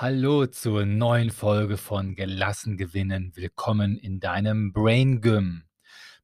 Hallo 0.00 0.46
zur 0.46 0.86
neuen 0.86 1.30
Folge 1.30 1.76
von 1.76 2.14
Gelassen 2.14 2.76
gewinnen. 2.76 3.32
Willkommen 3.34 3.98
in 3.98 4.20
deinem 4.20 4.72
Brain 4.72 5.20
Gym. 5.20 5.64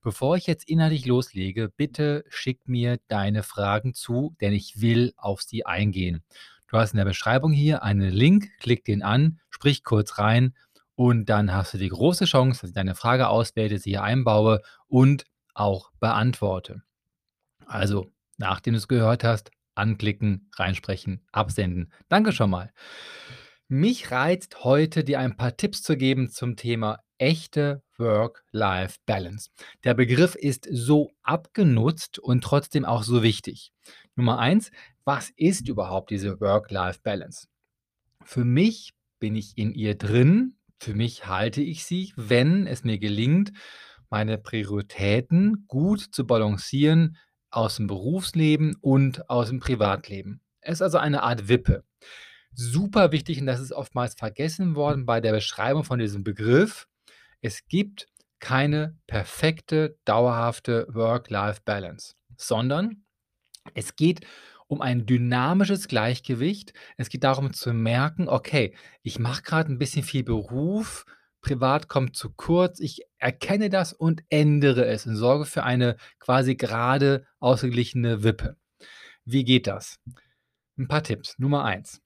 Bevor 0.00 0.36
ich 0.36 0.46
jetzt 0.46 0.68
inhaltlich 0.68 1.06
loslege, 1.06 1.70
bitte 1.76 2.24
schick 2.28 2.68
mir 2.68 3.00
deine 3.08 3.42
Fragen 3.42 3.92
zu, 3.92 4.36
denn 4.40 4.52
ich 4.52 4.80
will 4.80 5.12
auf 5.16 5.42
sie 5.42 5.66
eingehen. 5.66 6.22
Du 6.68 6.78
hast 6.78 6.92
in 6.92 6.98
der 6.98 7.04
Beschreibung 7.04 7.50
hier 7.50 7.82
einen 7.82 8.12
Link, 8.12 8.48
klick 8.60 8.84
den 8.84 9.02
an, 9.02 9.40
sprich 9.50 9.82
kurz 9.82 10.20
rein 10.20 10.54
und 10.94 11.28
dann 11.28 11.52
hast 11.52 11.74
du 11.74 11.78
die 11.78 11.88
große 11.88 12.26
Chance, 12.26 12.60
dass 12.60 12.70
ich 12.70 12.76
deine 12.76 12.94
Frage 12.94 13.26
auswähle, 13.26 13.80
sie 13.80 13.90
hier 13.90 14.04
einbaue 14.04 14.62
und 14.86 15.24
auch 15.52 15.90
beantworte. 15.98 16.84
Also, 17.66 18.12
nachdem 18.36 18.74
du 18.74 18.78
es 18.78 18.86
gehört 18.86 19.24
hast, 19.24 19.50
anklicken, 19.74 20.48
reinsprechen, 20.54 21.26
absenden. 21.32 21.92
Danke 22.08 22.30
schon 22.30 22.50
mal. 22.50 22.70
Mich 23.76 24.12
reizt 24.12 24.62
heute, 24.62 25.02
dir 25.02 25.18
ein 25.18 25.36
paar 25.36 25.56
Tipps 25.56 25.82
zu 25.82 25.96
geben 25.96 26.30
zum 26.30 26.54
Thema 26.54 27.00
echte 27.18 27.82
Work-Life-Balance. 27.98 29.50
Der 29.82 29.94
Begriff 29.94 30.36
ist 30.36 30.68
so 30.70 31.10
abgenutzt 31.24 32.20
und 32.20 32.44
trotzdem 32.44 32.84
auch 32.84 33.02
so 33.02 33.24
wichtig. 33.24 33.72
Nummer 34.14 34.38
eins, 34.38 34.70
was 35.04 35.30
ist 35.34 35.68
überhaupt 35.68 36.10
diese 36.10 36.40
Work-Life-Balance? 36.40 37.48
Für 38.22 38.44
mich 38.44 38.92
bin 39.18 39.34
ich 39.34 39.58
in 39.58 39.74
ihr 39.74 39.96
drin, 39.98 40.54
für 40.78 40.94
mich 40.94 41.26
halte 41.26 41.60
ich 41.60 41.84
sie, 41.84 42.12
wenn 42.14 42.68
es 42.68 42.84
mir 42.84 42.98
gelingt, 42.98 43.50
meine 44.08 44.38
Prioritäten 44.38 45.64
gut 45.66 45.98
zu 45.98 46.24
balancieren 46.28 47.16
aus 47.50 47.78
dem 47.78 47.88
Berufsleben 47.88 48.76
und 48.80 49.28
aus 49.28 49.48
dem 49.48 49.58
Privatleben. 49.58 50.42
Es 50.60 50.74
ist 50.74 50.82
also 50.82 50.98
eine 50.98 51.24
Art 51.24 51.48
Wippe 51.48 51.82
super 52.54 53.12
wichtig 53.12 53.40
und 53.40 53.46
das 53.46 53.60
ist 53.60 53.72
oftmals 53.72 54.14
vergessen 54.14 54.74
worden 54.74 55.06
bei 55.06 55.20
der 55.20 55.32
Beschreibung 55.32 55.84
von 55.84 55.98
diesem 55.98 56.24
Begriff. 56.24 56.88
Es 57.40 57.66
gibt 57.66 58.06
keine 58.40 58.98
perfekte, 59.06 59.98
dauerhafte 60.04 60.86
Work-Life-Balance, 60.90 62.14
sondern 62.36 63.04
es 63.74 63.96
geht 63.96 64.26
um 64.66 64.80
ein 64.80 65.06
dynamisches 65.06 65.88
Gleichgewicht. 65.88 66.72
Es 66.96 67.08
geht 67.08 67.24
darum 67.24 67.52
zu 67.52 67.72
merken, 67.72 68.28
okay, 68.28 68.74
ich 69.02 69.18
mache 69.18 69.42
gerade 69.42 69.72
ein 69.72 69.78
bisschen 69.78 70.02
viel 70.02 70.24
Beruf, 70.24 71.06
privat 71.40 71.88
kommt 71.88 72.16
zu 72.16 72.32
kurz, 72.32 72.80
ich 72.80 73.02
erkenne 73.18 73.68
das 73.70 73.92
und 73.92 74.24
ändere 74.30 74.86
es 74.86 75.06
und 75.06 75.16
sorge 75.16 75.44
für 75.44 75.62
eine 75.62 75.96
quasi 76.18 76.56
gerade 76.56 77.26
ausgeglichene 77.38 78.22
Wippe. 78.22 78.56
Wie 79.24 79.44
geht 79.44 79.66
das? 79.66 79.98
Ein 80.76 80.88
paar 80.88 81.02
Tipps. 81.02 81.38
Nummer 81.38 81.64
eins: 81.64 82.02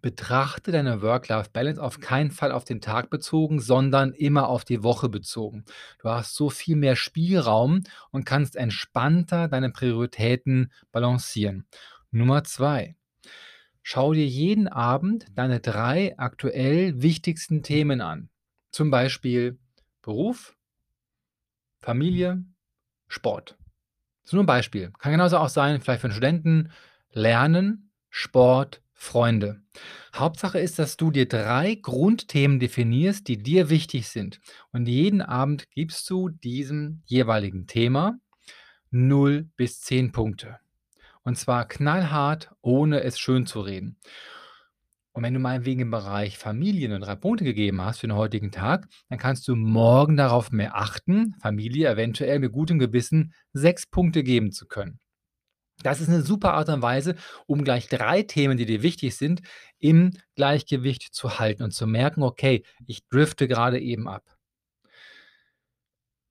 Betrachte 0.00 0.72
deine 0.72 1.02
Work-Life-Balance 1.02 1.80
auf 1.80 2.00
keinen 2.00 2.30
Fall 2.30 2.50
auf 2.50 2.64
den 2.64 2.80
Tag 2.80 3.10
bezogen, 3.10 3.60
sondern 3.60 4.12
immer 4.12 4.48
auf 4.48 4.64
die 4.64 4.82
Woche 4.82 5.08
bezogen. 5.08 5.64
Du 6.00 6.08
hast 6.08 6.34
so 6.34 6.50
viel 6.50 6.76
mehr 6.76 6.96
Spielraum 6.96 7.82
und 8.10 8.24
kannst 8.24 8.56
entspannter 8.56 9.48
deine 9.48 9.70
Prioritäten 9.70 10.72
balancieren. 10.90 11.66
Nummer 12.10 12.42
zwei. 12.42 12.96
Schau 13.82 14.12
dir 14.12 14.26
jeden 14.26 14.68
Abend 14.68 15.26
deine 15.34 15.60
drei 15.60 16.16
aktuell 16.18 17.02
wichtigsten 17.02 17.62
Themen 17.62 18.00
an. 18.00 18.28
Zum 18.70 18.90
Beispiel 18.90 19.58
Beruf, 20.02 20.56
Familie, 21.80 22.44
Sport. 23.08 23.56
Das 24.22 24.30
ist 24.30 24.32
nur 24.34 24.44
ein 24.44 24.46
Beispiel. 24.46 24.92
Kann 24.98 25.12
genauso 25.12 25.38
auch 25.38 25.48
sein, 25.48 25.80
vielleicht 25.80 26.00
für 26.00 26.06
einen 26.06 26.14
Studenten, 26.14 26.72
Lernen, 27.12 27.90
Sport, 28.08 28.81
Freunde. 29.02 29.60
Hauptsache 30.14 30.60
ist, 30.60 30.78
dass 30.78 30.96
du 30.96 31.10
dir 31.10 31.26
drei 31.26 31.74
Grundthemen 31.74 32.60
definierst, 32.60 33.26
die 33.26 33.36
dir 33.36 33.68
wichtig 33.68 34.08
sind. 34.08 34.40
Und 34.70 34.86
jeden 34.86 35.20
Abend 35.20 35.68
gibst 35.70 36.08
du 36.08 36.28
diesem 36.28 37.02
jeweiligen 37.06 37.66
Thema 37.66 38.18
0 38.90 39.50
bis 39.56 39.80
10 39.80 40.12
Punkte. 40.12 40.58
Und 41.24 41.36
zwar 41.36 41.66
knallhart, 41.66 42.52
ohne 42.62 43.02
es 43.02 43.18
schön 43.18 43.44
zu 43.44 43.60
reden. 43.60 43.98
Und 45.10 45.24
wenn 45.24 45.34
du 45.34 45.40
meinetwegen 45.40 45.80
im 45.80 45.90
Bereich 45.90 46.38
Familie 46.38 46.88
nur 46.88 47.00
drei 47.00 47.16
Punkte 47.16 47.44
gegeben 47.44 47.82
hast 47.82 47.98
für 47.98 48.06
den 48.06 48.16
heutigen 48.16 48.52
Tag, 48.52 48.88
dann 49.08 49.18
kannst 49.18 49.48
du 49.48 49.56
morgen 49.56 50.16
darauf 50.16 50.52
mehr 50.52 50.76
achten, 50.76 51.34
Familie 51.42 51.90
eventuell 51.90 52.38
mit 52.38 52.52
gutem 52.52 52.78
Gewissen 52.78 53.34
sechs 53.52 53.84
Punkte 53.84 54.22
geben 54.22 54.52
zu 54.52 54.66
können. 54.66 55.01
Das 55.82 56.00
ist 56.00 56.08
eine 56.08 56.22
super 56.22 56.54
Art 56.54 56.68
und 56.68 56.82
Weise, 56.82 57.16
um 57.46 57.64
gleich 57.64 57.88
drei 57.88 58.22
Themen, 58.22 58.56
die 58.56 58.66
dir 58.66 58.82
wichtig 58.82 59.16
sind, 59.16 59.42
im 59.78 60.10
Gleichgewicht 60.36 61.14
zu 61.14 61.38
halten 61.38 61.62
und 61.62 61.72
zu 61.72 61.86
merken: 61.86 62.22
„Okay, 62.22 62.62
ich 62.86 63.06
drifte 63.08 63.48
gerade 63.48 63.80
eben 63.80 64.08
ab.“ 64.08 64.24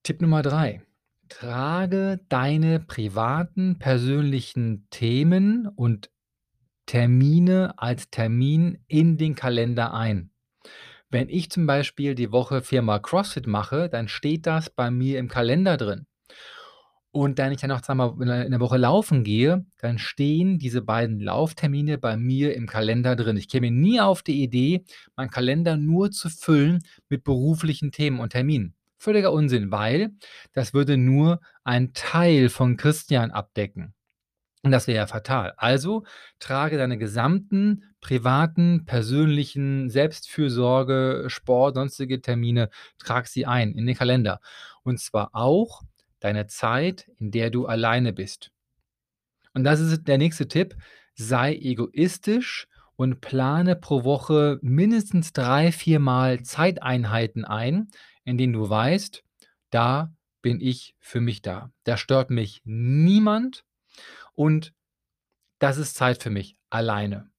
Tipp 0.03 0.21
Nummer 0.21 0.41
drei: 0.41 0.81
Trage 1.29 2.19
deine 2.29 2.79
privaten, 2.79 3.79
persönlichen 3.79 4.87
Themen 4.89 5.67
und 5.67 6.09
Termine 6.85 7.75
als 7.77 8.09
Termin 8.09 8.83
in 8.87 9.17
den 9.17 9.35
Kalender 9.35 9.93
ein. 9.93 10.31
Wenn 11.09 11.29
ich 11.29 11.51
zum 11.51 11.67
Beispiel 11.67 12.15
die 12.15 12.31
Woche 12.31 12.61
viermal 12.61 13.01
CrossFit 13.01 13.47
mache, 13.47 13.89
dann 13.89 14.07
steht 14.07 14.47
das 14.47 14.69
bei 14.69 14.91
mir 14.91 15.19
im 15.19 15.27
Kalender 15.29 15.77
drin. 15.77 16.07
Und 17.13 17.37
wenn 17.37 17.51
ich 17.51 17.59
dann 17.59 17.69
noch 17.69 17.81
zweimal 17.81 18.15
in 18.21 18.51
der 18.51 18.59
Woche 18.61 18.77
laufen 18.77 19.25
gehe, 19.25 19.65
dann 19.77 19.97
stehen 19.97 20.59
diese 20.59 20.81
beiden 20.81 21.19
Lauftermine 21.19 21.97
bei 21.97 22.15
mir 22.15 22.55
im 22.55 22.67
Kalender 22.67 23.17
drin. 23.17 23.35
Ich 23.35 23.49
käme 23.49 23.69
nie 23.69 23.99
auf 23.99 24.23
die 24.23 24.41
Idee, 24.41 24.85
meinen 25.17 25.29
Kalender 25.29 25.75
nur 25.75 26.11
zu 26.11 26.29
füllen 26.29 26.79
mit 27.09 27.25
beruflichen 27.25 27.91
Themen 27.91 28.21
und 28.21 28.29
Terminen. 28.29 28.75
Völliger 28.97 29.33
Unsinn, 29.33 29.71
weil 29.71 30.11
das 30.53 30.73
würde 30.73 30.95
nur 30.95 31.41
einen 31.65 31.93
Teil 31.93 32.47
von 32.47 32.77
Christian 32.77 33.31
abdecken. 33.31 33.93
Und 34.63 34.71
das 34.71 34.87
wäre 34.87 34.97
ja 34.97 35.07
fatal. 35.07 35.53
Also 35.57 36.03
trage 36.39 36.77
deine 36.77 36.97
gesamten 36.97 37.83
privaten, 37.99 38.85
persönlichen 38.85 39.89
Selbstfürsorge, 39.89 41.25
Sport, 41.27 41.75
sonstige 41.75 42.21
Termine, 42.21 42.69
trag 42.99 43.27
sie 43.27 43.45
ein 43.45 43.73
in 43.73 43.85
den 43.85 43.95
Kalender. 43.95 44.39
Und 44.83 44.99
zwar 44.99 45.31
auch 45.33 45.81
deine 46.21 46.47
Zeit, 46.47 47.11
in 47.19 47.31
der 47.31 47.49
du 47.49 47.65
alleine 47.65 48.13
bist. 48.13 48.51
Und 49.53 49.65
das 49.65 49.81
ist 49.81 50.07
der 50.07 50.17
nächste 50.17 50.47
Tipp. 50.47 50.75
Sei 51.13 51.55
egoistisch 51.55 52.67
und 52.95 53.19
plane 53.19 53.75
pro 53.75 54.03
Woche 54.03 54.59
mindestens 54.61 55.33
drei, 55.33 55.71
viermal 55.71 56.43
Zeiteinheiten 56.43 57.43
ein, 57.43 57.89
in 58.23 58.37
denen 58.37 58.53
du 58.53 58.69
weißt, 58.69 59.23
da 59.71 60.13
bin 60.41 60.61
ich 60.61 60.95
für 60.99 61.19
mich 61.19 61.41
da. 61.41 61.71
Da 61.83 61.97
stört 61.97 62.29
mich 62.29 62.61
niemand 62.63 63.65
und 64.33 64.73
das 65.59 65.77
ist 65.77 65.95
Zeit 65.95 66.21
für 66.23 66.29
mich 66.29 66.57
alleine. 66.69 67.29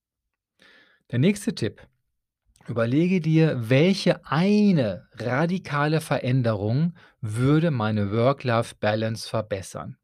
Der 1.10 1.18
nächste 1.18 1.54
Tipp. 1.54 1.86
Überlege 2.68 3.20
dir, 3.20 3.56
welche 3.68 4.24
eine 4.24 5.08
radikale 5.14 6.00
Veränderung 6.00 6.94
würde 7.20 7.72
meine 7.72 8.12
Work-Life-Balance 8.12 9.28
verbessern. 9.28 9.96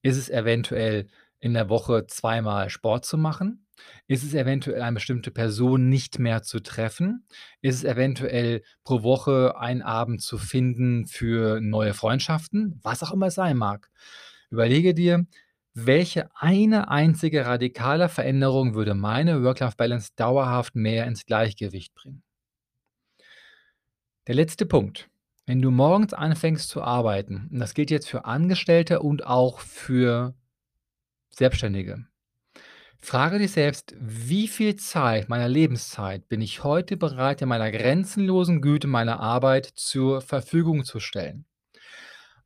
Ist 0.00 0.16
es 0.16 0.30
eventuell 0.30 1.08
in 1.40 1.52
der 1.54 1.68
Woche 1.68 2.06
zweimal 2.06 2.70
Sport 2.70 3.04
zu 3.04 3.18
machen? 3.18 3.66
Ist 4.06 4.22
es 4.22 4.34
eventuell 4.34 4.82
eine 4.82 4.94
bestimmte 4.94 5.32
Person 5.32 5.88
nicht 5.88 6.18
mehr 6.18 6.42
zu 6.42 6.60
treffen? 6.60 7.26
Ist 7.60 7.76
es 7.76 7.84
eventuell 7.84 8.62
pro 8.84 9.02
Woche 9.02 9.58
einen 9.58 9.82
Abend 9.82 10.22
zu 10.22 10.38
finden 10.38 11.06
für 11.06 11.60
neue 11.60 11.94
Freundschaften? 11.94 12.78
Was 12.82 13.02
auch 13.02 13.12
immer 13.12 13.26
es 13.26 13.34
sein 13.34 13.56
mag. 13.56 13.90
Überlege 14.50 14.94
dir, 14.94 15.26
welche 15.74 16.30
eine 16.34 16.88
einzige 16.88 17.46
radikale 17.46 18.08
Veränderung 18.08 18.74
würde 18.74 18.94
meine 18.94 19.42
Work-Life-Balance 19.42 20.10
dauerhaft 20.16 20.74
mehr 20.74 21.06
ins 21.06 21.26
Gleichgewicht 21.26 21.94
bringen? 21.94 22.22
Der 24.26 24.34
letzte 24.34 24.66
Punkt. 24.66 25.08
Wenn 25.46 25.62
du 25.62 25.70
morgens 25.70 26.12
anfängst 26.12 26.68
zu 26.68 26.82
arbeiten, 26.82 27.48
und 27.50 27.58
das 27.58 27.74
gilt 27.74 27.90
jetzt 27.90 28.08
für 28.08 28.24
Angestellte 28.24 29.00
und 29.00 29.26
auch 29.26 29.58
für 29.58 30.34
Selbstständige, 31.30 32.06
frage 33.00 33.38
dich 33.38 33.52
selbst, 33.52 33.94
wie 33.98 34.46
viel 34.46 34.76
Zeit 34.76 35.28
meiner 35.28 35.48
Lebenszeit 35.48 36.28
bin 36.28 36.40
ich 36.40 36.62
heute 36.62 36.96
bereit, 36.96 37.42
in 37.42 37.48
meiner 37.48 37.72
grenzenlosen 37.72 38.60
Güte 38.60 38.86
meiner 38.86 39.20
Arbeit 39.20 39.66
zur 39.74 40.20
Verfügung 40.20 40.84
zu 40.84 41.00
stellen? 41.00 41.46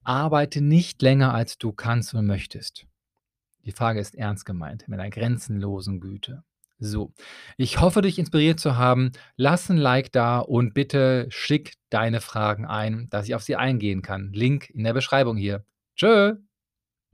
Arbeite 0.02 0.60
nicht 0.60 1.02
länger, 1.02 1.34
als 1.34 1.58
du 1.58 1.72
kannst 1.72 2.14
und 2.14 2.26
möchtest. 2.26 2.86
Die 3.64 3.72
Frage 3.72 4.00
ist 4.00 4.14
ernst 4.14 4.44
gemeint, 4.44 4.88
mit 4.88 5.00
einer 5.00 5.10
grenzenlosen 5.10 6.00
Güte. 6.00 6.44
So, 6.78 7.12
ich 7.56 7.80
hoffe, 7.80 8.02
dich 8.02 8.18
inspiriert 8.18 8.60
zu 8.60 8.76
haben. 8.76 9.12
Lass 9.36 9.70
ein 9.70 9.76
Like 9.76 10.12
da 10.12 10.38
und 10.40 10.74
bitte 10.74 11.26
schick 11.30 11.74
deine 11.88 12.20
Fragen 12.20 12.66
ein, 12.66 13.08
dass 13.10 13.26
ich 13.26 13.34
auf 13.34 13.42
sie 13.42 13.56
eingehen 13.56 14.02
kann. 14.02 14.32
Link 14.32 14.70
in 14.70 14.84
der 14.84 14.92
Beschreibung 14.92 15.36
hier. 15.36 15.64
Tschö. 15.96 16.34